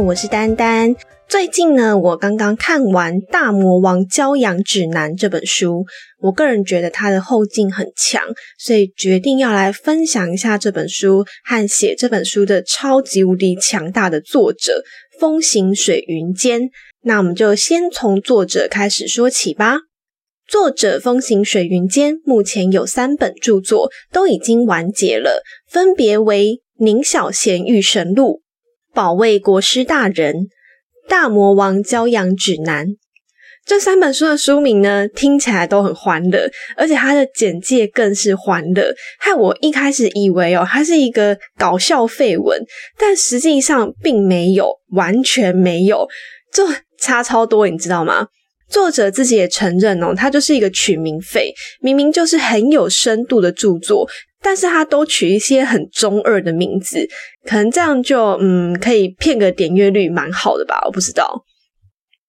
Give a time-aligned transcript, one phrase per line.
[0.00, 0.94] 我是丹丹。
[1.28, 5.84] 最近呢，我刚刚看完《大魔王教养指南》这本书，
[6.20, 8.22] 我个人觉得它的后劲很强，
[8.58, 14.82] 所以决定要来分享一下这本书和写这本书的超级无敌强大的作者
[15.18, 16.70] 风行水云间。
[17.02, 19.78] 那我们就先从作者开始说起吧。
[20.48, 28.42] 作者风行水云间目前有三本著作，都已经完结了，分别为《宁小贤御神录》。
[28.96, 30.34] 保卫国师大人，
[31.06, 32.86] 《大魔王教养指南》
[33.66, 42.58] 这三本书的书名呢，听起来都很欢乐，而且它的简介更是欢乐，害我一开始以为哦，它是一个搞笑废文，
[42.98, 46.08] 但实际上并没有，完全没有，
[46.50, 46.66] 就
[46.98, 48.28] 差超多，你知道吗？
[48.70, 54.08] 作者自己也承认哦，他就是一个取名废，明明就是很有深度的著作。
[54.42, 57.08] 但是他都取一些很中二的名字，
[57.44, 61.44] 可能这样就嗯可以骗个点阅率蛮好的吧，我不知道。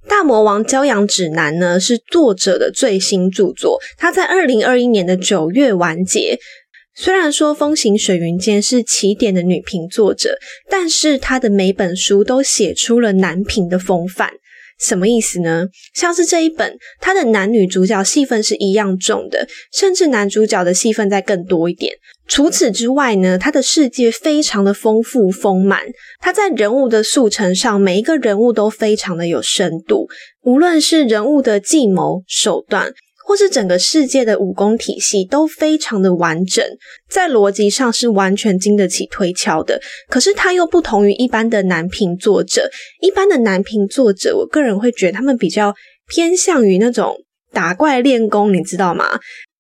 [0.10, 6.40] 《大魔王骄阳指南》呢是作者的最新著作，他在二零二一年的九月完结。
[6.96, 14.32] 虽然说风行水云间是起点的女频作者，但是他的每本书都写出了男频的风范。
[14.80, 15.68] 什么意思呢？
[15.94, 21.94] 像是这一本，它的男女主角戏份是一样重的，甚至男主角的戏份再更多一点。
[22.28, 25.82] 除此之外呢，他的世界非常的丰富丰满。
[26.20, 30.08] 他在人物的塑成上，每一个人物都非常的有深度，
[30.44, 32.94] 无论是人物的计谋手段。
[33.28, 36.64] 或是整个世界的武功体系都非常的完整，
[37.10, 39.82] 在逻辑上是完全经得起推敲的。
[40.08, 45.76] 可是它又不同于一般的男频作者，一般的男频作者，我个人会觉得他们比较
[46.08, 47.18] 偏向于那种
[47.52, 49.20] 打怪练功，你知道吗？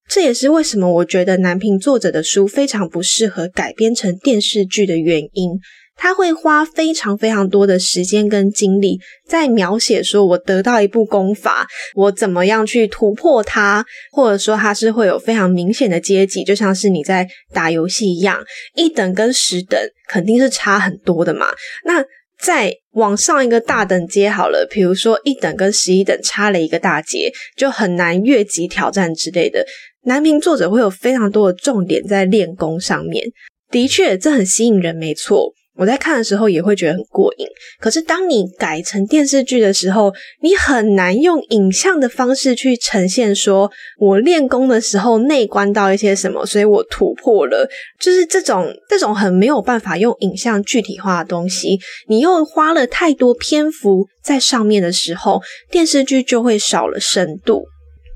[0.09, 5.59] 这也是为什么我觉得男频作者的书非常不适合改编成电视剧的原因。
[5.97, 18.43] 他会花非常非常多的时间跟精力在描写，说我得到一部功法，我怎么样去突破它，或者说它是会有非常明显的阶级，就像是你在打游戏一样，
[18.75, 21.47] 一等跟十等肯定是差很多的嘛。
[21.83, 22.05] 那
[22.39, 29.65] 再往上一个大等阶好了，比如说一等跟十一等差了一个大阶，就很难越级挑战之类的。
[30.03, 33.25] 男频作者会有非常多的重点在练功上面，
[33.71, 35.51] 的确这很吸引人，没错。
[35.77, 37.47] 我在看的时候也会觉得很过瘾，
[37.79, 40.11] 可是当你改成电视剧的时候，
[40.41, 57.65] 你很难用影像的方式去呈现，说我练功的时候内观到一些什么，所以我突破了，就是这种这种很没有办法用影像具体化的东西，你又花了太多篇幅在上面的时候，电视剧就会少了深度。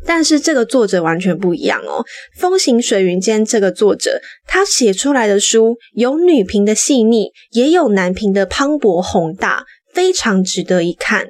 [0.06, 2.04] 但是这个作者完全不一样哦，
[2.40, 11.28] 《风行水云间》这个作者，他写出来的书有女频的细腻，也有男频的磅礴宏大，非常值得一看。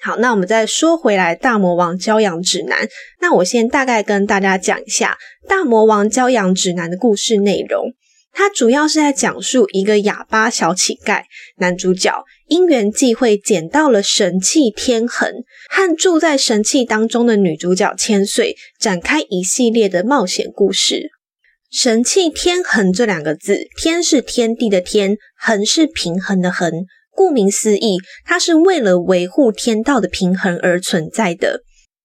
[0.00, 2.86] 好，那我们再说回来，《大魔王教养指南》，
[3.20, 5.16] 那我先大概跟大家讲一下
[5.48, 7.92] 《大魔王教养指南》的故事内容。
[8.34, 11.22] 它主要是在讲述一个哑巴小乞丐，
[11.58, 21.10] 男主角因缘际会捡到了神器天痕，和住在神器当中的女主角千岁展开一系列的冒险故事。
[21.70, 26.70] 神器天痕这两个字，天是天地的天，痕是平衡的衡。
[27.16, 31.62] 顾名思义，它是为了维护天道的平衡而存在的。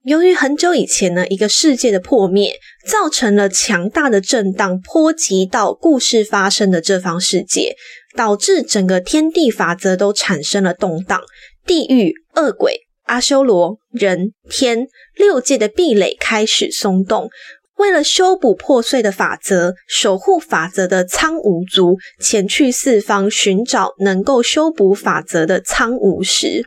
[0.09, 7.75] 由于很久以前呢，一个世界的破灭，造成了强大的震荡，波及到故事发生的这方世界，
[8.15, 11.21] 导致整个天地法则都产生了动荡，
[11.63, 17.29] 地狱、恶鬼、阿修罗、人、天六界的壁垒开始松动。
[17.77, 26.63] 为了修补破碎的法则，守护法则的苍梧族前去四方寻找能够修补法则的苍梧石。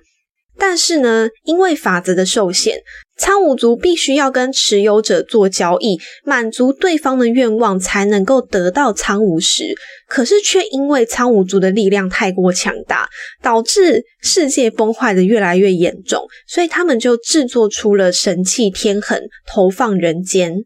[0.65, 2.77] 但是呢，因为法则的受限，
[3.19, 9.75] 苍梧族必须要跟持有者做交易，满足对方的愿望，才能够得到苍梧石。
[10.07, 13.09] 可是却因为苍梧族的力量太过强大，
[13.43, 20.65] 导致世界崩坏的越来越严重，所以他们就制作出了神器天痕，投放人间。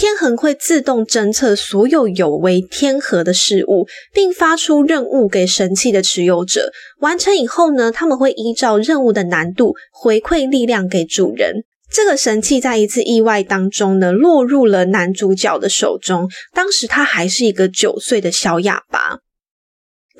[0.00, 6.70] 天恒会自动侦测所有有违天河的事物，并发出任务给神器的持有者。
[7.00, 11.64] 完成以后呢，他们会依照任务的难度回馈力量给主人。
[11.90, 16.28] 这个神器在一次意外当中呢，落入了男主角的手中。
[16.54, 19.18] 当时他还是一个九岁的小哑巴。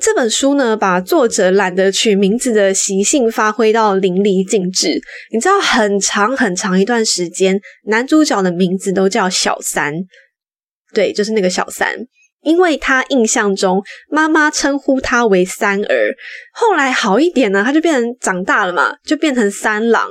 [0.01, 5.01] 这本书呢，把作者懒得取名字的习性发挥到淋漓尽致。
[5.31, 9.93] 你知道，很长很长一段时间，男主角的名字都叫小三，
[10.93, 12.07] 对，就是那个小三。
[12.41, 16.15] 因为他印象中妈妈称呼他为三儿，
[16.53, 20.09] 后来好一点呢，他就变成长大了嘛，就变成三郎。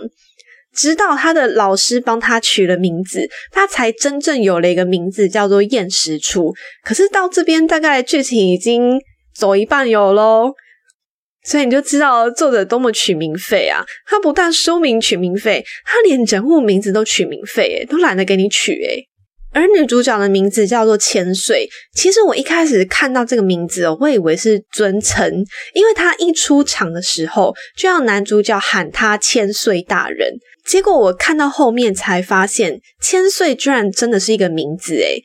[0.75, 6.53] 直到他的老师帮他取了名字，他才真正有了一个名字，叫做燕石初。
[6.85, 9.01] 可是到这边，大概剧情已经
[9.39, 10.53] 走一半有喽，
[11.45, 13.85] 所以你就知道作者多么取名费啊！
[14.05, 19.09] 他不但书名取名费，他连人物名字都取名费，诶都懒得给你取诶
[19.53, 21.69] 而女主角的名字叫做千岁。
[21.95, 25.33] 其实我一开始看到这个名字，我以为是尊称，
[25.73, 30.35] 因为他一出场的时候就要男主角喊他千岁大人。
[30.67, 35.23] 结果我看到后面才发现，千岁居然真的是一个名字诶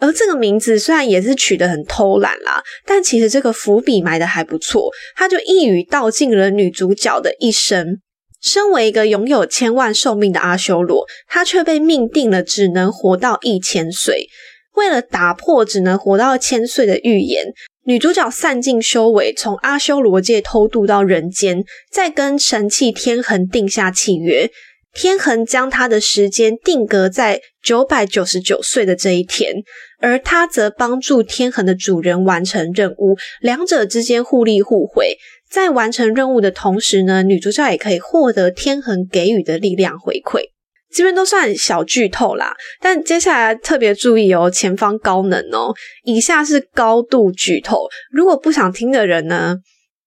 [0.00, 8.00] 而这个名字虽然也是取得很偷懒啦，但其实这个伏笔埋的还不错，他就一语道尽了女主角的一生。
[8.40, 14.28] 身为一个拥有千万寿命的阿修罗，他却被命定了只能活到一千岁。
[14.76, 17.46] 为了打破只能活到千岁的预言，
[17.84, 24.48] 女主角散尽修为，从阿修罗界偷渡到人间，再跟神器天恒定下契约。
[24.94, 29.52] 天恒将他的时间定格在九百九十九岁的这一天，
[30.00, 35.18] 而他则帮助天恒的主人完成任务，两者之间互利互惠。
[35.50, 40.42] 在完成任务的同时呢，女主角也可以获得天恒给予的力量回馈。
[40.90, 45.74] 这边都算小剧透啦，但接下来特别注意哦，前方高能哦。
[46.04, 49.56] 以下是高度剧透，如果不想听的人呢，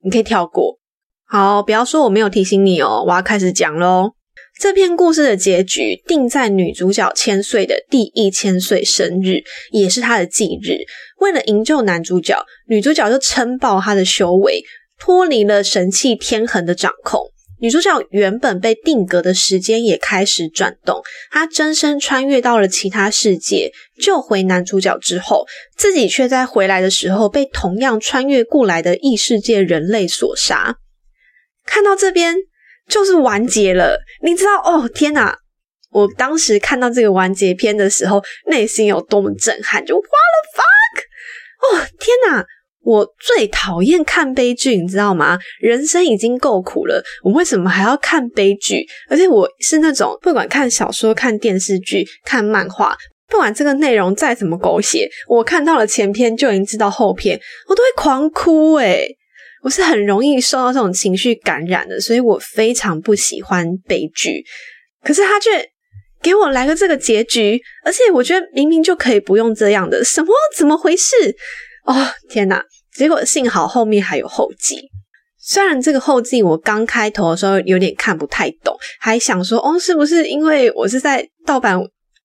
[0.04, 0.80] 你可以跳过。
[1.28, 4.14] 好，不要说我没有提醒你哦，我要开始讲喽。
[4.62, 9.42] 这篇故事的结局定在女主角千岁的第一千岁生日，
[9.72, 10.86] 也是她的忌日。
[11.18, 14.63] 为了营救男主角，女主角就撑爆她的修为。
[15.00, 17.19] 脱离了神器天恒的掌控，
[17.60, 21.02] 女主角原本被定格的时间也开始转动。
[21.31, 30.75] 她真身穿越到了其他世界，救回男主角之后，自己却在回来的时候被同样穿越过来的异世界人类所杀。
[31.66, 32.36] 看到这边
[32.92, 34.88] 就是完结了，你知道哦？
[34.94, 35.36] 天哪！
[35.92, 39.84] 我当时看到这个完结篇的时候，内心有多么震撼！
[39.86, 41.02] 就 What the fuck！
[41.64, 42.46] 哦，天哪！
[42.84, 45.38] 我最讨厌看悲剧，你知道吗？
[45.60, 48.86] 人生已经够苦了，我为什么还要看悲剧？
[49.08, 52.98] 而且我是那种不管看小说、看电视剧、看漫画，
[53.30, 59.16] 不管这个内容再怎么狗血，我看到了前篇就已经知道后篇，我都会狂哭诶
[59.62, 64.44] 我是很容易受到这种情绪感染的，所以我非常不喜欢悲剧。
[65.04, 65.50] 可是他却
[66.22, 71.16] 给我来个这个结局，而且我觉得明明就可以不用这样的，什么怎么回事？
[71.86, 71.96] 哦
[72.30, 72.63] 天哪！
[72.94, 74.90] 结果幸好后面还有后记，
[75.40, 81.81] 虽然这个后记我刚开头的时候有点看不太懂，还想说哦，是不是因为我是在盗版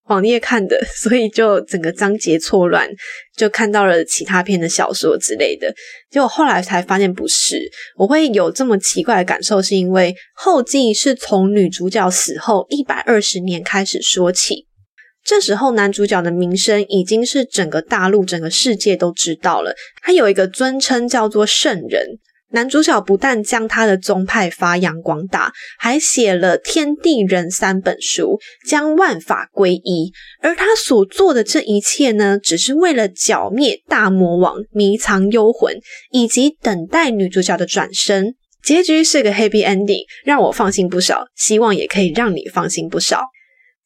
[0.09, 2.89] 网页看的， 所以就整个章节错乱，
[3.37, 5.75] 就看到了其他篇的小说之类的。
[6.11, 14.67] 结果后来才发现不是，我会有这么奇怪的感受，是因为后记是从女主角死后一百二十年开始说起。
[15.25, 19.75] 这时候，男主角的名声已经是整个大陆、整个世界都知道了。
[20.01, 22.21] 他有一个尊称叫做圣人。
[22.57, 30.11] 男主角不但将他的宗派发扬光大，还写了《天地人》三本书，将万法归一。
[30.41, 35.77] 而他所做的这一切呢，只是为了剿灭大魔王、迷藏幽魂，
[36.11, 38.35] 以及等待女主角的转生。
[38.63, 41.27] 结局是个 happy ending，让我放心不少。
[41.37, 43.27] 希望也可以让你放心不少。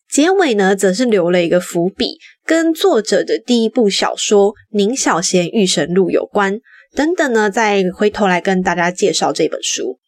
[0.09, 6.61] 结尾呢，则是留了一个伏笔，跟作者的第一部小说《宁小贤御神录》有关。
[6.95, 9.99] 等等呢，再回头来跟大家介绍这本书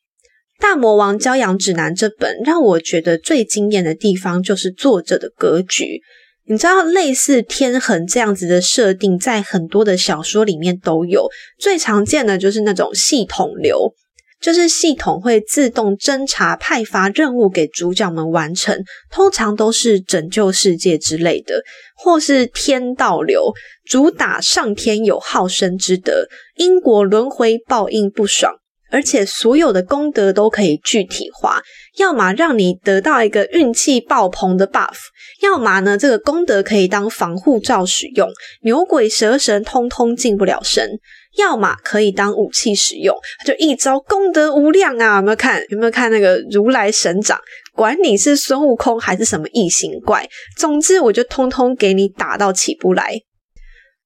[0.63, 1.95] 《大魔王骄阳指南》。
[1.99, 6.01] 这本让我觉得最惊艳的地方，就是作者的格局。
[6.45, 11.29] 你知道，类似天恒这样子的设定，在很多的小说里面都有。
[11.59, 13.95] 最常见的就是那种系统流。
[14.43, 18.77] 就是系统会自动侦查、派发任务给主角们完成，
[19.09, 21.63] 通常都是拯救世界之类的，
[21.97, 23.53] 或是天道流，
[23.85, 28.53] 主打上天有好生之德，因果轮回报应不爽，
[28.91, 31.63] 而且所有的功德都可以具体化，
[31.99, 34.97] 要么让你得到一个运气爆棚的 buff，
[35.41, 38.29] 要么呢这个功德可以当防护罩使用，
[38.63, 40.99] 牛鬼蛇神通通进不了身。
[41.37, 45.17] 要么可以当武器使用，就一招功德无量啊！
[45.17, 45.63] 有没有看？
[45.71, 47.41] 有没有看那个如来神掌？
[47.75, 53.21] 管你是孙悟空还是什么异形怪，总之我就通通给你打到起不来。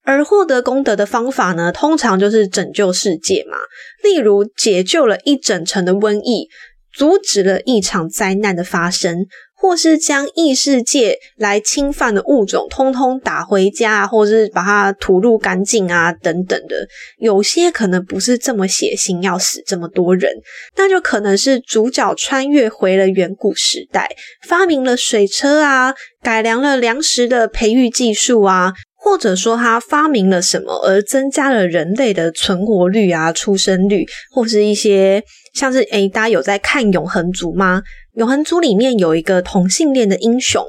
[0.04, 3.59] 而获得功德的方法呢，通常就是拯救世界嘛，
[4.04, 6.49] 例如解救了一整城的瘟疫，
[6.92, 16.86] 阻止了一场灾难的发生，或是将异世界来侵犯的物种通通打回家，或是把它吐露干净啊，等等的。
[17.18, 20.30] 有些可能不是这么血腥，要死这么多人，
[20.76, 24.08] 那就可能是主角穿越回了远古时代，
[24.46, 28.75] 发明了水车啊，改良了粮食的培育技术啊。
[28.98, 35.22] 或者说他发明了什么而增加了人类的存活率啊、出生率，或是一些
[35.54, 37.80] 像是诶，大家有在看《永恒族》吗？
[38.16, 40.64] 《永恒族》里面有一个同性恋的英雄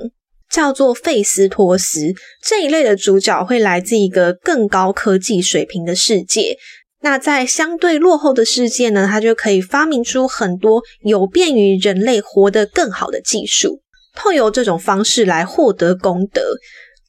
[0.52, 2.14] 叫做费斯托斯，
[2.44, 6.58] 这一类的主角会来自一个更高科技水平的世界。
[7.00, 13.82] 那在相对落后的世界呢，他就可以发明出很多有便于人类活得更好的技术，
[14.14, 16.58] 透由这种方式来获得功德。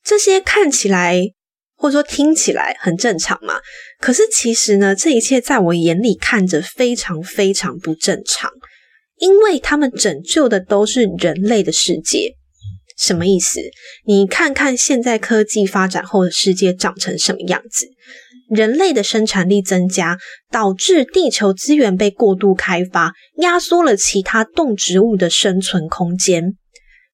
[0.04, 1.20] 这些看起来
[1.76, 3.54] 或者说听起来很正常嘛？
[3.98, 8.48] 可是其实呢，这一切在我眼里看着非常非常不正常，
[9.18, 12.34] 因为他们拯救的都是人类的世界。
[12.96, 13.60] 什么意思？
[14.06, 17.86] 你看看现在科技发展后的世界长成什么样子？
[18.50, 20.18] 人类的生产力增加，
[20.50, 26.56] 导致地球资源被过度开发，压缩了其他动植物的生存空间。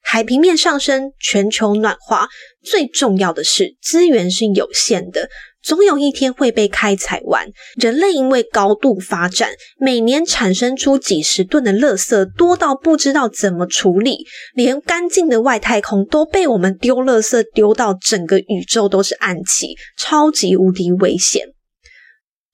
[0.00, 2.28] 海平面上升，全球暖化，
[2.62, 5.28] 最重要的是资源是有限的，
[5.64, 7.48] 总有一天会被开采完。
[7.76, 21.48] 人类因为高度发展，每年产生出几十吨的垃圾，多到不知道怎么处理，连干净的外太空都被我们丢垃圾丢到整个宇宙都是暗器，超级无敌危险。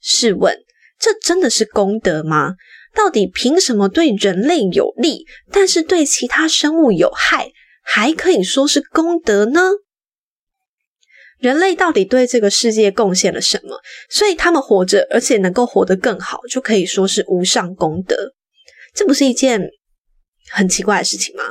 [0.01, 0.57] 试问，
[0.99, 2.55] 这真的是功德吗？
[2.95, 7.51] 到底凭什么对人类有利，但是对其他生物有害，
[7.83, 9.61] 还可以说是功德呢？
[11.41, 13.81] 人类到底对这个世界贡献了什么？
[14.09, 18.17] 所以他们活着，而且能够活得更好，就可以说是无上功德。
[18.95, 19.71] 这不是一件
[20.51, 21.45] 很奇怪的事情吗？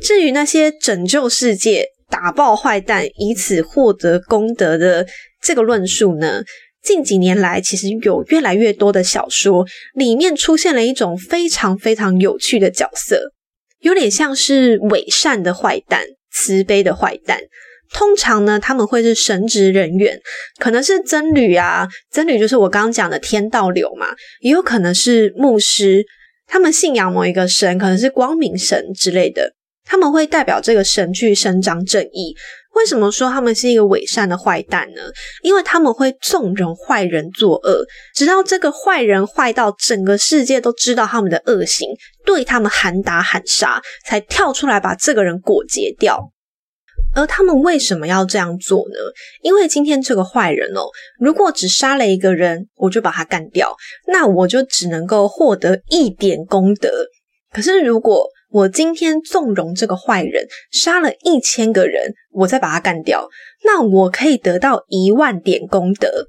[0.00, 5.06] 至于那些拯救世界、打爆坏蛋，以此获得功德的
[5.40, 6.42] 这个论述呢？
[6.82, 13.20] 近几年来，其实有越来越多的小说里面出现了一种非常非常有趣的角色，
[13.80, 17.40] 有点像是伪善的坏蛋、慈悲的坏蛋。
[17.92, 20.20] 通常呢，他们会是神职人员，
[20.58, 24.08] 可能是僧侣啊，僧侣就是我刚刚讲的天道流嘛，
[24.40, 26.04] 也有可能是牧师，
[26.46, 29.52] 他们信仰某一个神，可能是光明神之类的，
[29.84, 32.34] 他们会代表这个神去伸张正义。
[32.74, 35.00] 为什么说他们是一个伪善的坏蛋呢？
[35.42, 41.88] 因为他们会纵容坏人作恶，直到这个坏人坏到整个世界都知道他们的恶行，
[42.26, 46.20] 对他们喊打喊杀，才跳出来把这个人裹结掉。
[47.16, 48.96] 而他们为什么要这样做呢？
[49.40, 50.82] 因为今天这个坏人哦，
[51.18, 53.74] 如果只杀了一个人，我就把他干掉，
[54.06, 56.90] 那我就只能够获得一点功德。
[57.50, 63.30] 可是如果我今天纵容这个坏人，杀了一千个人，我再把他干掉，
[63.64, 66.28] 那我可以得到一万点功德。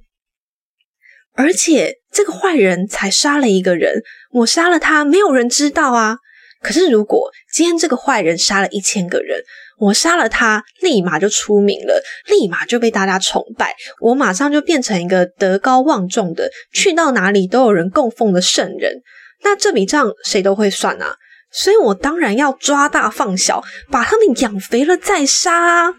[1.33, 4.01] 而且这个坏人才杀了一个人，
[4.31, 6.19] 我杀了他，没有人知道啊。
[6.61, 9.43] 可是如果今天这个坏人杀了一千个人，
[9.77, 19.01] 我杀了他，立马就出名了，立马就被大家崇拜，我马上就变成一个德高望重的，去到哪里都有人供奉的圣人。
[19.43, 21.15] 那这笔账谁都会算啊。
[21.51, 25.93] 所以我当然要抓大放小，把他们养肥了再杀。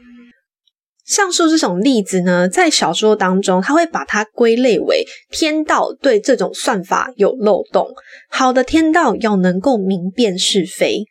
[1.07, 7.89] 上述这种例子呢，在小说当中，他会把它归类为天道对这种算法有漏洞。
[8.29, 11.07] 好的天道要能够明辨是非，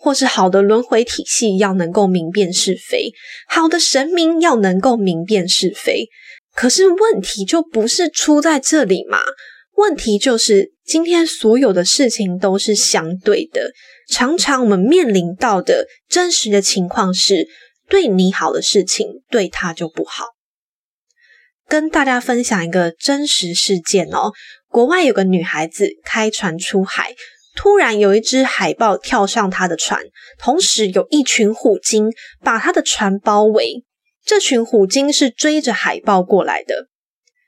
[0.00, 3.12] 或是好的轮回体系要能够明辨是非，
[3.46, 6.08] 好的神明要能够明辨是非。
[6.54, 9.18] 可是问题就不是出在这里嘛？
[9.76, 10.72] 问题就是。
[10.82, 13.70] 今天所有的事情都是相对的，
[14.08, 17.46] 常常我们面临到的真实的情况是，
[17.88, 20.24] 对你好的事情，对他就不好。
[21.68, 24.32] 跟大家分享一个真实事件哦，
[24.66, 27.14] 国外有个女孩子开船出海，
[27.62, 30.00] 突然有一只海豹跳上他的船，
[30.38, 32.10] 同时有一群虎鲸
[32.42, 33.84] 把他的船包围，
[34.24, 36.88] 这群虎鲸是追着海豹过来的。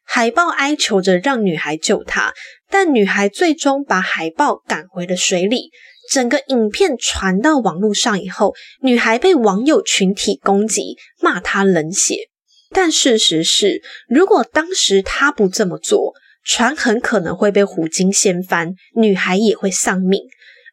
[0.05, 2.35] 海豹哀求着让女孩救他，
[2.69, 5.71] 但女孩最终把海豹赶回了水里。
[6.11, 8.53] 整个影片传到网络上以后，
[8.83, 12.29] 女孩被网友群体攻击，骂她冷血。
[12.71, 16.13] 但事实是，如果当时她不这么做，
[16.45, 20.23] 船很可能会被虎鲸掀翻，女孩也会丧命。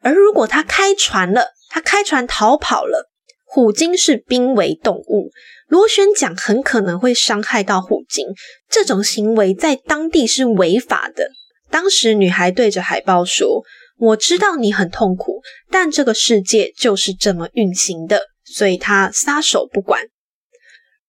[0.02, 3.10] 而如果她开船了，她开船逃跑了，
[3.46, 5.32] 虎鲸是濒危动物。
[5.68, 8.26] 螺旋桨很可能会伤害到虎鲸，
[8.68, 11.30] 这种行为在当地是违法的。
[11.70, 13.64] 当时女孩对着海豹说
[14.00, 20.02] ：“我知道你很痛苦，但这个世界就是这么运行的，所以她撒手不管。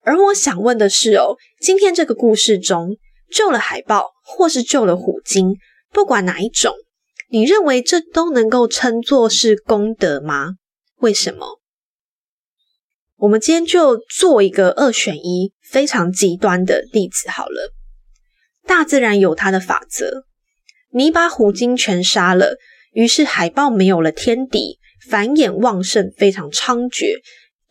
[0.02, 2.96] 而我想问的是哦，今天这个故事中
[3.32, 5.56] 救了海豹，或是救了虎鲸，
[5.90, 6.74] 不管哪一种，
[7.28, 10.56] 你认为这都能够称作是功德吗？
[10.98, 11.60] 为什么？
[13.16, 17.72] 我们今天就做一个二选一，非常极端的例子好了。
[18.66, 20.24] 大自然有它的法则，
[20.92, 22.56] 你把虎鲸全杀了，
[22.92, 27.20] 于是海豹没有了天敌，繁衍旺盛，非常猖獗。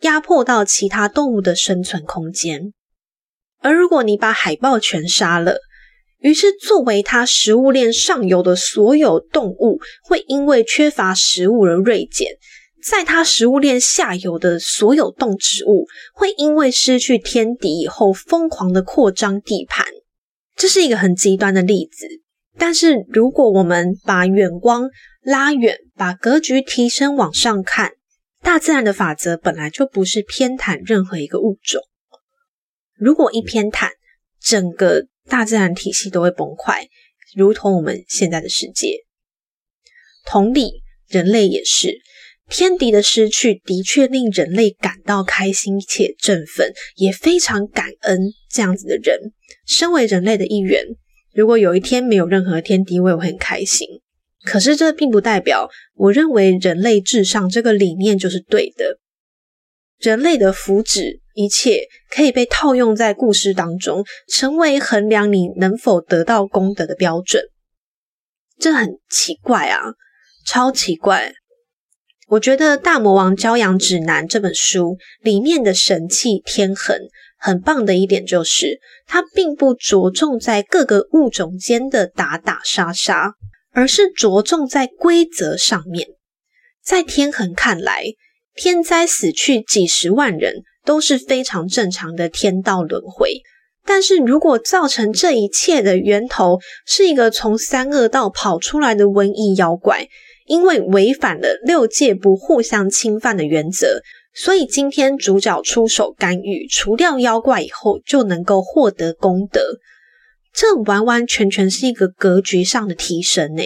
[0.00, 2.72] 压迫到其他动物的生存空间，
[3.58, 5.58] 而如果你把海豹全杀了，
[6.20, 12.28] 于是作为它食物链上游的所有动物会因为缺乏食物而锐减，
[12.82, 19.86] 在它食物链下游的所有动植物会因为失去天敌以后疯狂的扩张地盘。
[20.56, 22.06] 这是一个很极端的例子，
[22.58, 24.90] 但是如果我们把远光
[25.22, 27.92] 拉远，把格局提升往上看。
[28.42, 31.82] 大自然的法则本来就不是偏袒任何一个物种。
[32.96, 33.90] 如果一偏袒，
[34.42, 36.88] 整个大自然体系都会崩坏，
[37.34, 39.06] 如同我们现在的世界。
[40.26, 42.00] 同理，人类也是，
[42.48, 49.32] 天敌的失去的确令人类感到开心且振奋，也非常感恩这样子的人。
[49.66, 50.84] 身为人类的一员，
[51.32, 53.86] 如果有一天没有任何天敌，我也会很开心。
[54.42, 58.98] 可是这并不代表我认为人类至上这个理念就是对的。
[59.98, 67.42] 人类的福祉，一切可以被套用在故事当中，成为衡量你能否得到功德的标准。
[68.58, 69.80] 这很奇怪啊，
[70.46, 71.32] 超奇怪！
[72.28, 76.96] 我觉得《大魔王骄阳指南》这本书里面的神器天衡
[77.38, 83.34] 很棒的一点就是，它并不着重在各个物种间的打打杀杀。
[83.72, 86.08] 而是着重在规则上面。
[86.82, 88.02] 在天恒看来，
[88.56, 93.42] 天灾死去几十万人都是非常正常的天道轮回。
[93.86, 100.06] 但是如果造成这一切的源头是一个从三恶道跑出来的瘟疫妖怪，
[100.46, 104.02] 因为违反了六界不互相侵犯的原则，
[104.34, 109.60] 所以今天主角出手干预，除掉妖怪以后，就能够获得功德。
[110.52, 113.62] 这完完全全是一个格局上的提升呢，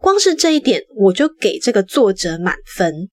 [0.00, 3.10] 光是这一点我就给这个作者满分。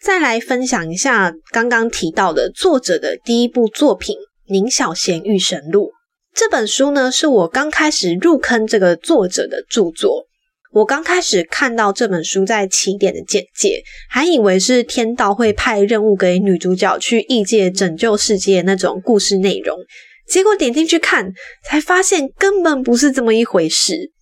[0.00, 4.16] 再来分享一下刚刚提到的作者的第一部作品
[4.48, 5.88] 《宁小贤遇神录》
[6.34, 10.24] 这本书呢，是我刚开始入坑这个作者的著作。
[10.72, 19.76] 我刚开始看到这本书在起点的简介，还以为是天道会派任务给女主角去异界拯救世界那种故事内容。
[20.26, 21.30] 结果点进去看，
[21.64, 24.12] 才发现根本不是这么一回事。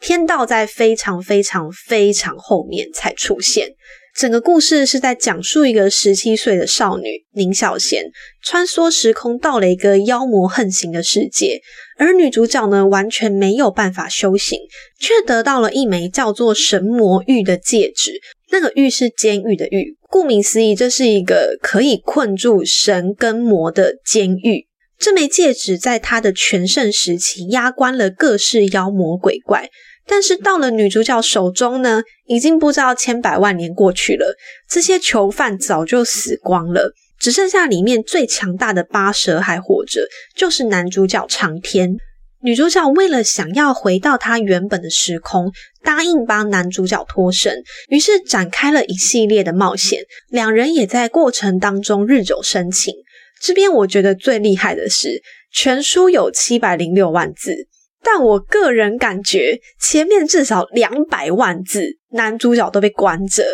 [0.00, 3.74] 天道在非常非常非常后面才出现。
[4.18, 8.02] 整个故事是在讲述一个十七岁的少女宁小贤
[8.42, 11.60] 穿梭时空到了一个妖魔横行的世界，
[11.98, 14.58] 而女主角呢完全没有办法修行，
[14.98, 18.20] 却得到了一枚叫做神魔玉的戒指。
[18.50, 24.66] 那个玉是监狱的狱，顾名思义，这是一个可以困住神跟魔的监狱。
[24.98, 29.70] 这枚戒指在他的全盛时期压关了各式妖魔鬼怪，
[30.08, 34.34] 但是到了女主角手中呢，已经不知道千百万年过去了，
[34.68, 40.00] 这些囚犯早就死光了，只剩下里面最强大的八蛇还活着，
[40.34, 41.96] 就是男主角长天。
[42.40, 52.94] 女主角为了想要回到她原本的时空，答应帮男主角脱身，于是展开了一系列的冒险，两人也在过程当中日久生情。
[53.42, 55.20] 这边我觉得最厉害的是，
[55.52, 57.66] 全书有七百零六万字，
[58.02, 63.44] 但我个人感觉前面至少两百万字，男主角都被关着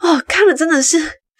[0.00, 0.98] 哦，看了真的是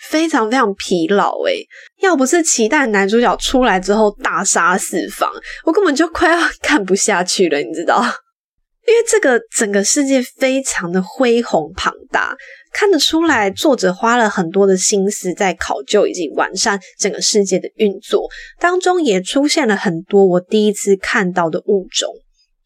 [0.09, 1.67] 非常非常疲劳诶
[2.01, 5.31] 要不是期待男主角出来之后大杀四方，
[5.65, 8.03] 我根本就快要看不下去了，你知道？
[8.89, 12.35] 因为这个整个世界非常的恢宏庞大。
[12.73, 18.27] 看得出来，作者花了很多的心思在考究以及完善整个世界的运作，
[18.59, 22.11] 当中也出现了很多我第一次看到的物种。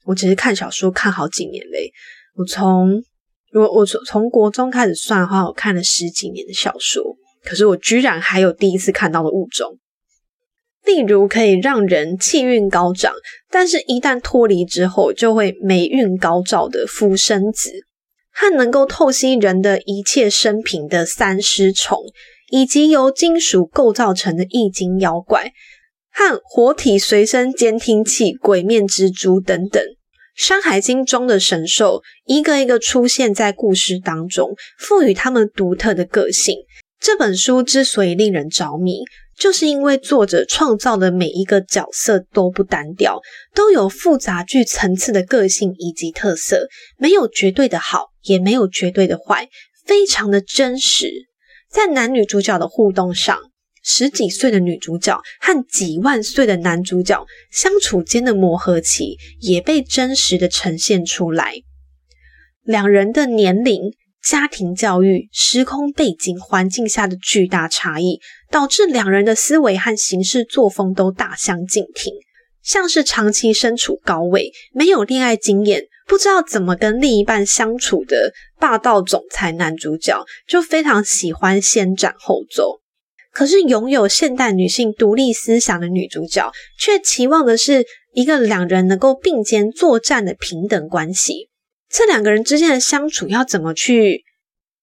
[0.04, 1.92] 我其实看小说看好几年嘞，
[2.36, 3.02] 我从
[3.52, 7.02] 我我从从国中开始算的话，我看了十几年的小说，
[7.44, 9.78] 可是我居然还有第一次看到的物种，
[10.84, 13.14] 例如可以让人气运高涨，
[13.50, 17.70] 但是一旦脱离之后就会霉运高照的浮生子。
[18.34, 21.98] 和能够透析人的一切生平的三尸虫，
[22.50, 25.52] 以及由金属构造成的易经妖怪，
[26.12, 29.82] 和活体随身监听器鬼面蜘蛛等等，
[30.36, 36.56] 《山海经》中的神兽一个一个出现在故事当中，赋予他们独特的个性。
[37.00, 39.00] 这本书之所以令人着迷，
[39.36, 43.20] 就是因为作者创造的每一个角色都不单调，
[43.54, 49.48] 都有复杂具层次的个性以及特色，没有绝对的好，也没有绝对的坏，
[49.84, 51.10] 非常的真实。
[51.70, 53.51] 在男女主角的互动上。
[53.82, 61.54] 十几岁的女主角和几万岁的男主角相处间的磨合期也被真实的呈现出来。
[62.62, 63.92] 两人的年龄、
[64.22, 72.14] 家庭教育、时空背景、环境下的巨大差异，导致两人的思维和行事作风都大相径庭。
[72.62, 82.81] 像是长期身处高位、没有恋爱经验、不知道怎么跟另一半相处的霸道总裁男主角，就非常喜欢先斩后奏。
[83.32, 91.48] 可是，拥有现代女性独立思想的女主角，却期望的是一个两人能够并肩作战的平等关系。
[91.88, 94.22] 这两个人之间的相处要怎么去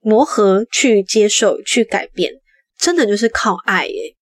[0.01, 2.33] 磨合、去接受、去改变？
[2.79, 4.15] 真的就是靠爱耶！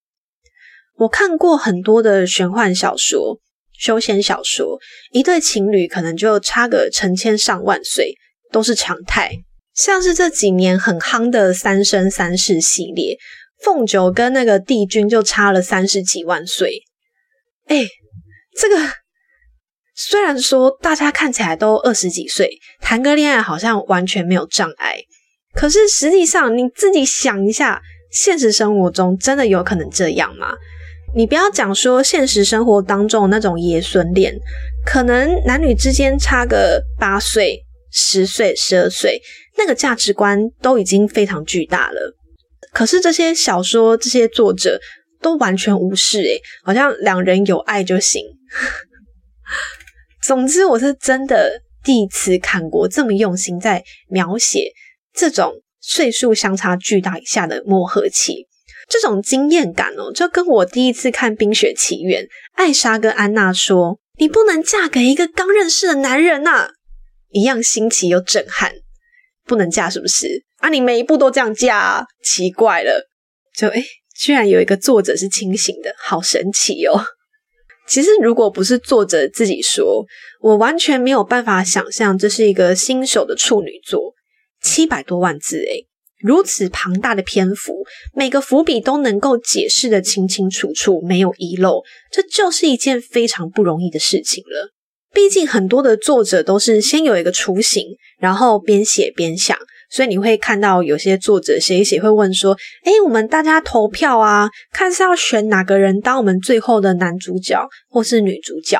[0.98, 3.40] 我看过很多的玄幻小说、
[3.78, 4.80] 休闲小说，
[5.12, 8.16] 一对情侣可能就差个成千上万岁，
[8.52, 9.32] 都是常态。
[9.74, 13.18] 像是这几年很夯的《三生三世》系列。
[13.64, 16.84] 凤九跟那个帝君就差了三十几万岁，
[17.66, 17.88] 哎，
[18.56, 18.76] 这个
[19.96, 24.98] 虽然说大家看起来都二十几岁，谈个恋爱好像完全没有障碍，
[25.54, 30.56] 可是实际上你自己想一下，现实生活中真的有可能这样吗？
[31.16, 34.38] 你不要讲说现实生活当中那种爷孙恋，
[34.86, 39.20] 可能男女之间差个八岁、十岁、十二岁，
[39.58, 42.17] 那个价值观都已经非常巨大了。
[42.78, 44.80] 可是这些小说，这些作者
[45.20, 48.22] 都完全无视，诶好像两人有爱就行。
[50.22, 54.72] 总之，我是真的第一次看过这么用心在描写
[55.12, 58.46] 这种岁数相差巨大以下的磨合期，
[58.88, 66.74] 这种经验感哦，就跟我第一次看《冰雪奇缘》，艾莎跟安娜说：“你不能嫁给一个刚认识的男人呐”，
[67.34, 68.74] 一样新奇又震撼。
[69.48, 70.28] 不能嫁是不是？
[70.58, 73.08] 啊，你每一步都这样嫁，奇怪了。
[73.56, 73.84] 就诶
[74.20, 77.00] 居然有一个作者是清醒的，好神奇哦。
[77.88, 80.06] 其实如果不是作者自己说，
[80.42, 84.14] 我完全没有办法想象这是一个新手的处女作。
[84.62, 85.88] 七百多万字诶
[86.20, 94.74] 如此庞大的篇幅，每个伏笔都能够解释的清清楚楚，没有遗漏，这就是一件非常不容易的事情了。
[95.18, 97.88] 毕竟很多的作者都是先有一个雏形，
[98.20, 99.58] 然后边写边想。
[99.90, 108.80] 所以你会看到有些作者写一写会问说：“哎，我们大家投票啊，看是要选哪个人当我们最后的男主角或是女主角。”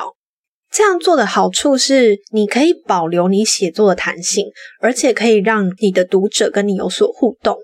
[0.70, 4.46] 这样做的好处是，你可以保留你写作的弹性，
[4.80, 7.56] 而且可以让你的读者跟你有所互动。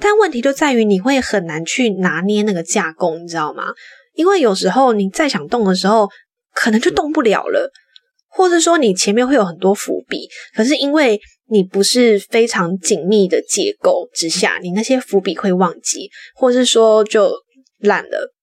[0.00, 3.66] 但问题就在于你会很难去拿捏那个架构，你知道吗？
[4.14, 6.08] 因为有时候你再想动的时候，
[6.52, 7.70] 可能就动不了了，
[8.36, 11.20] 或者说你前面会有很多伏笔，可是因为。
[11.48, 17.30] 你不是非常紧密的结构之下，你那些伏笔会忘记，或是说就
[17.78, 18.34] 烂了，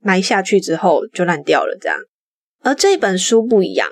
[0.00, 1.98] 埋下去之后就烂掉了这样。
[2.62, 3.88] 而这本书不一样，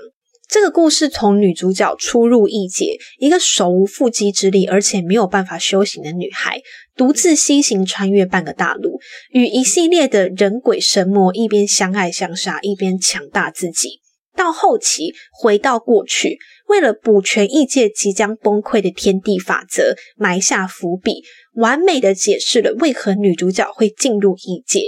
[0.48, 6.62] 这个故事从女主角初入异界，一个手无缚鸡之力，而且没有办法修行的女孩，
[6.94, 9.00] 独自西行穿越半个大陆，
[9.32, 14.00] 与一系列的人鬼神魔一边相爱相杀，一边强大自己。
[14.38, 21.24] 到后期回到过去，为了补全异界即将崩溃的天地法则，埋下伏笔，
[21.54, 24.82] 完美的解释了为何女主角会进入异界。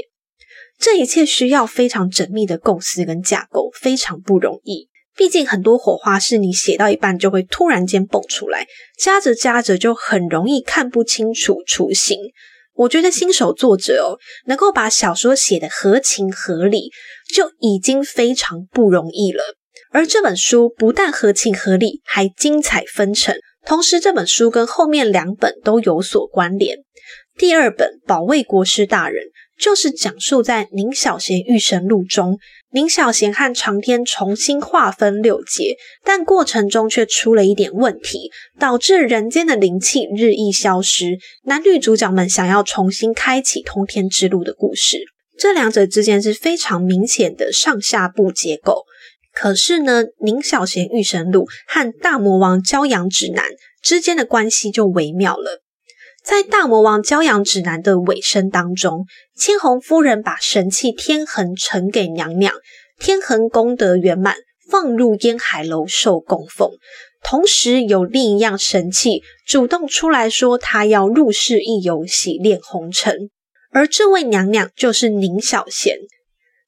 [0.79, 4.89] 这一切需要非常缜密的构思跟架构，非常不容易。
[5.17, 12.17] 毕竟很多火花是你写到一半就会突然间蹦出来，加着加着就很容易看不清楚雏形。
[12.81, 14.17] 我觉得新手作者哦，
[14.47, 16.91] 能够把小说写得合情合理，
[17.35, 19.43] 就已经非常不容易了。
[19.91, 23.37] 而这本书不但合情合理，还精彩纷呈。
[23.67, 26.79] 同时，这本书跟后面两本都有所关联。
[27.37, 29.25] 第二本《保卫国师大人》。
[29.61, 32.39] 就是讲述在宁小贤御神录中，
[32.73, 41.19] 宁小贤和长天重新划分六界，但过程中却出了一点问题，导致人间的灵气日益消失。
[41.45, 44.99] 男女主角们想要重新开启通天之路的故事，
[45.39, 48.85] 这两者之间是非常明显的上下部结构。
[49.33, 53.45] 可是呢，宁小贤御神录和大魔王骄阳指南
[53.83, 55.63] 之间的关系就微妙了。
[56.23, 59.07] 在大魔王骄阳指南的尾声当中，
[59.37, 62.55] 千红夫人把神器天恒呈给娘娘，
[62.99, 64.37] 天恒功德圆满，
[64.71, 66.71] 放入烟海楼受供奉。
[67.23, 73.31] 同时，有另一样神器主动出来说，他要入世一游，洗炼红尘。
[73.73, 75.97] 而这位娘娘就是宁小贤。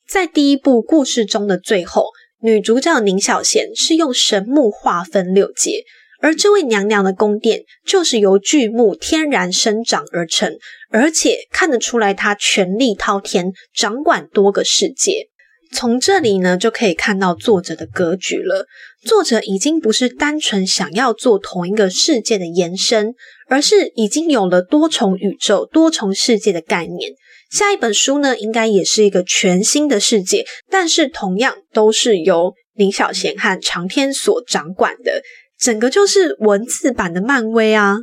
[0.09, 2.07] 在第一部故事中的最后，
[2.41, 5.85] 女主角宁小贤是用神木划分六界，
[6.23, 10.57] 而这位娘娘的宫殿就是由巨木天然生长而成，
[10.91, 15.29] 而且看得出来她权力滔天，掌管多个世界。
[15.75, 18.67] 从这里呢，就可以看到作者的格局了。
[19.05, 23.15] 作者已经不是单纯想要做同一个世界的延伸，
[23.49, 27.13] 而是已经有了多重宇宙、多重世界的概念。
[27.51, 35.23] 下一本书呢，应该也是一个全新的世界，但是同样都是由林小贤和长天所掌管的，
[35.63, 37.97] 整个就是文字版的漫威啊。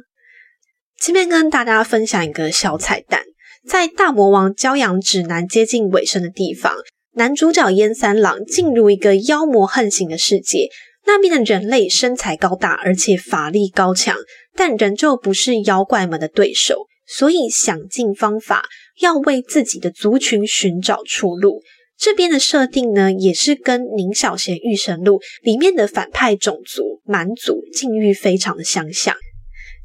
[0.97, 3.23] 这边跟大家分享一个小彩蛋，
[3.67, 6.73] 在《大魔王骄阳指南》接近尾声的地方。
[7.15, 10.69] 男主角燕三郎进入一个妖魔横行的世界，
[11.05, 14.15] 那边的人类身材高大，而且法力高强，
[14.55, 18.63] 但仍旧不是妖怪们的对手，所以想尽方法
[19.01, 21.61] 要为自己的族群寻找出路。
[21.99, 29.15] 这边的设定呢，也是跟《宁小贤御神录》里面的反派种族蛮族境遇非常的相像。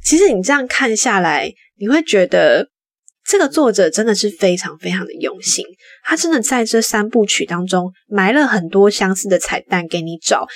[0.02, 2.68] 其实你这样看下来，你会觉得。
[3.26, 5.64] 这个作者真的是非常非常的用心，
[6.04, 10.46] 他真的在这三部曲当中埋了很多相似的彩蛋给你找。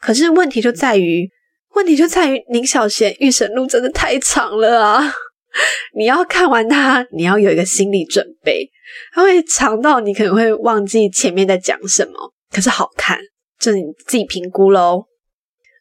[0.00, 1.30] 可是问题就在于，
[1.76, 5.14] 问题就在于宁小贤《御神录》真的太长了啊！
[5.96, 8.68] 你要看完它，你要有一个心理准备，
[9.14, 12.12] 它会长到你可能会忘记前面在讲什么。
[12.50, 13.18] 可是好看，
[13.58, 15.04] 就你自己评估喽。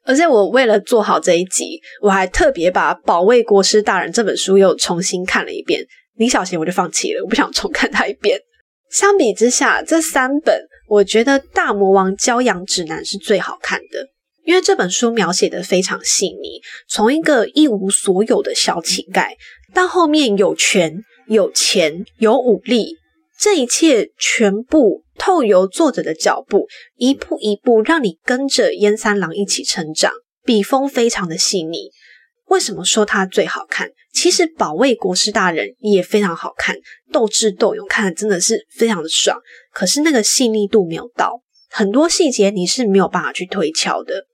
[0.08, 5.84] 而且我为了做好这一集，我还特别把《保卫国师大人》这本书又重新看了一遍。
[6.16, 8.40] 林小贤我就放弃了，我不想重看他一遍。
[8.92, 14.08] 相比之下，这三本我觉得《大魔王骄阳指南》是最好看的，
[14.46, 19.30] 因为这本书描写的非常细腻，从一个一无所有的小乞丐，
[19.74, 22.96] 到后面有权、有钱、有武力，
[23.40, 30.12] 这一切全部透由作者的脚步，一步一步让你跟着燕三郎一起成长，
[30.44, 31.90] 笔锋非常的细腻。
[32.50, 33.90] 为什么说它最好看？
[34.14, 36.78] 其实保卫国师大人也非常好看，
[37.12, 39.38] 斗智斗勇，看的真的是非常的爽。
[39.74, 44.28] 可是那个细腻度没有到，很多细节你是没有办法去推敲的。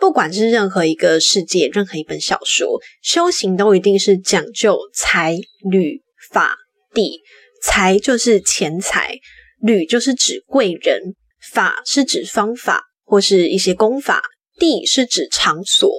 [0.00, 5.36] 不管是任何一个世界，任何一本小说，修行都一定是讲究财、
[5.70, 6.56] 履、法、
[6.94, 7.20] 地。
[7.62, 9.18] 财就是钱财，
[9.60, 11.14] 履就是指贵人，
[11.52, 14.22] 法是指方法或是一些功法，
[14.58, 15.90] 地是指场所。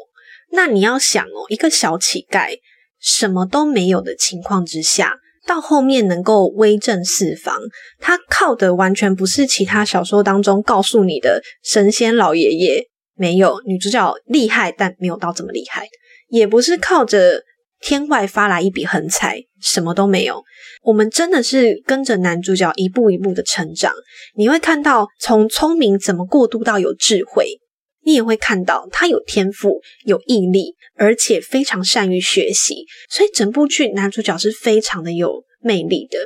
[0.52, 2.58] 那你要想哦，一个小乞丐。
[3.00, 5.16] 什么都没有的情况之下，
[5.48, 7.60] 到后面能够威震四方，
[8.00, 12.86] 他靠的完全不是其他小说当中告诉你的神仙老爷爷，
[13.22, 15.88] 没有女主角厉害，但没有到这么厉害，
[16.30, 17.44] 也不是靠着
[17.80, 20.42] 天外发来一笔横财，什么都没有。
[20.82, 23.94] 我们真的是跟着男主角一步一步的成长，
[24.36, 27.60] 你会看到从聪明怎么过渡到有智慧。
[28.04, 36.18] 你也会看到他有天赋、有毅力，而且非常善于学习，所以整部剧男主角是非常的有魅力的。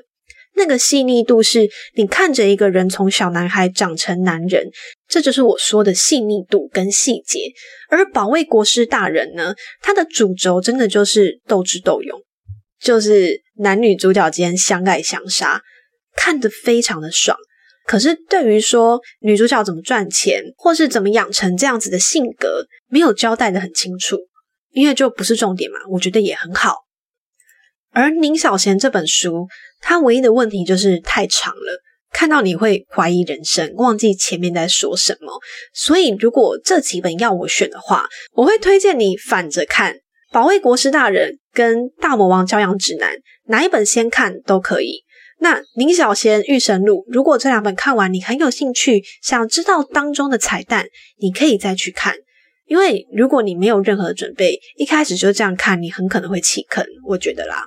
[0.55, 4.69] 那个细腻度是你看着一个人从小男孩长成男人，
[5.07, 7.51] 这就是我说的细腻度跟细节。
[7.89, 12.19] 而保卫国师大人呢，他的主轴真的就是斗智斗勇，
[12.79, 15.61] 就是男女主角间相爱相杀，
[16.15, 17.37] 看得非常的爽。
[17.85, 24.17] 可是，对于说女主角怎么赚钱，或是怎么养成这样子的性格，没有交代的很清楚，
[24.71, 25.77] 因为就不是重点嘛。
[25.91, 26.77] 我觉得也很好。
[27.91, 29.47] 而宁小贤这本书，
[29.87, 31.79] 它唯一的问题就是太长了，
[32.11, 35.31] 看到你会怀疑人生，忘记前面在说什么。
[35.75, 39.93] 所以，如果这几本要我选的话，我会推荐你反着看
[40.31, 43.13] 《保卫国师大人》跟《大魔王骄阳指南》，
[43.45, 45.03] 哪一本先看都可以。
[45.37, 50.87] 那《宁小贤御神录》，如果这两本看完你很有兴趣，想知道当中的彩蛋，
[51.19, 52.15] 你可以再去看。
[52.65, 56.83] 因为如果你没有任何准备，一开始就这样看，你很可能会弃坑。
[57.07, 57.63] 我觉得啦，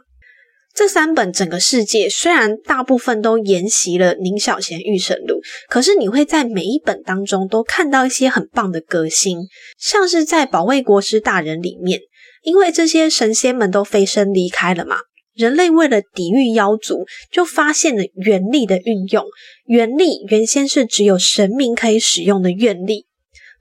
[0.79, 5.35] 这三本整个世界虽然大部分都沿袭了《宁小贤御神录》，
[5.69, 9.39] 可是你会在每一本当中都看到一些很棒的革新，
[9.77, 11.99] 像是在《保卫国师大人》里面，
[12.45, 14.99] 因为这些神仙们都飞升离开了嘛。
[15.35, 19.25] 人类为了抵御妖族，就发现了元力的运用。
[19.67, 23.07] 元力原先是只有神明可以使用的愿力，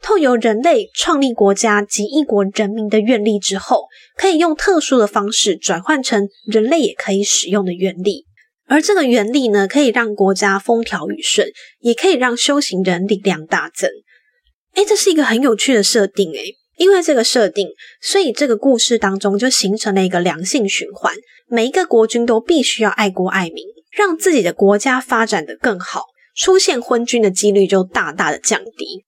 [0.04, 3.86] 透由人类创立国家及一国人民的愿力之后，
[4.18, 8.26] 可以用特殊的方式转换成人类也可以使用的原理。
[8.70, 11.48] 而这个原理呢，可以让国家风调雨顺，
[11.80, 13.90] 也可以让修行人力量大增。
[14.74, 17.70] 诶，这是一个很有趣的设定诶，因为这个设定，
[18.02, 21.14] 所以这个故事当中就形成了一个良性循环，
[21.48, 26.04] 每一个国君都必须要爱国爱民，让自己的国家发展的更好，
[26.36, 29.06] 出现昏君的几率就大大的降低。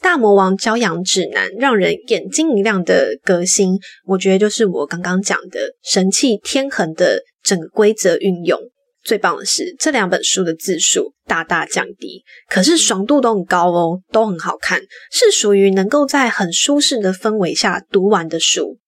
[0.00, 8.58] 大魔王教养指南让人眼睛一亮的革新，我觉得就是我刚刚讲的神器天衡的整个规则运用。
[9.04, 14.80] 最棒的是，这两本书的字数大大降低，可是爽度都很高哦，都很好看，
[15.10, 18.78] 是属于能够在很舒适的氛围下读完的书。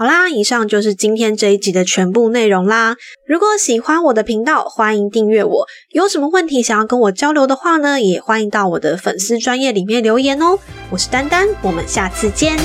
[0.00, 2.96] 好啦，以上就是今天这一集的全部内容啦。
[3.26, 5.66] 如果喜欢我的频道，欢迎订阅我。
[5.92, 10.58] 有什么问题想要跟我交流的话呢，也欢迎到我的粉丝专业里面留言哦。
[10.88, 12.56] 我是丹丹，我们下次见。